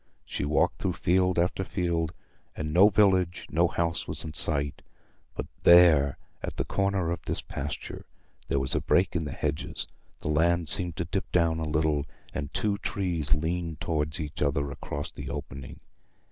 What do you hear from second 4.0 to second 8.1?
was in sight; but there, at the corner of this pasture,